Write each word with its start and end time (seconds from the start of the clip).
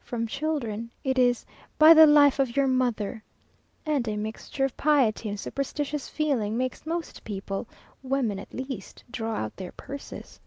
From 0.00 0.26
children 0.26 0.90
it 1.02 1.18
is 1.18 1.46
"By 1.78 1.94
the 1.94 2.06
life 2.06 2.38
of 2.38 2.54
your 2.54 2.66
mother!" 2.66 3.22
And 3.86 4.06
a 4.06 4.18
mixture 4.18 4.66
of 4.66 4.76
piety 4.76 5.30
and 5.30 5.40
superstitious 5.40 6.10
feeling 6.10 6.58
makes 6.58 6.84
most 6.84 7.24
people, 7.24 7.66
women 8.02 8.38
at 8.38 8.52
least, 8.52 9.02
draw 9.10 9.36
out 9.36 9.56
their 9.56 9.72
purses. 9.72 10.40